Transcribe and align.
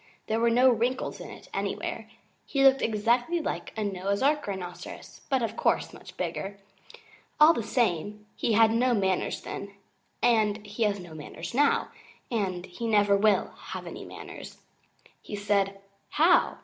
There 0.25 0.39
were 0.39 0.49
no 0.49 0.67
wrinkles 0.71 1.19
in 1.19 1.29
it 1.29 1.47
anywhere. 1.53 2.09
He 2.47 2.63
looked 2.63 2.81
exactly 2.81 3.39
like 3.39 3.71
a 3.77 3.83
Noah's 3.83 4.23
Ark 4.23 4.47
Rhinoceros, 4.47 5.21
but 5.29 5.43
of 5.43 5.55
course 5.55 5.93
much 5.93 6.17
bigger. 6.17 6.57
All 7.39 7.53
the 7.53 7.61
same, 7.61 8.25
he 8.35 8.53
had 8.53 8.71
no 8.71 8.95
manners 8.95 9.41
then, 9.41 9.75
and 10.23 10.65
he 10.65 10.81
has 10.85 10.99
no 10.99 11.13
manners 11.13 11.53
now, 11.53 11.89
and 12.31 12.65
he 12.65 12.87
never 12.87 13.15
will 13.15 13.49
have 13.49 13.85
any 13.85 14.03
manners. 14.03 14.57
He 15.21 15.35
said, 15.35 15.79
'How! 16.09 16.57